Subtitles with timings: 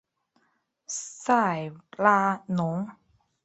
[0.87, 2.89] 塞拉农。